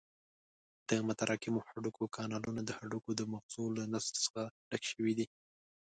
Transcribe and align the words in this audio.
د 0.89 0.91
متراکمو 1.07 1.65
هډوکو 1.67 2.03
کانالونه 2.15 2.61
د 2.65 2.69
هډوکو 2.79 3.09
د 3.15 3.21
مغزو 3.31 3.63
له 3.77 3.83
نسج 3.93 4.13
څخه 4.25 4.41
ډک 4.69 4.83
شوي 4.91 5.13
دي. 5.19 5.25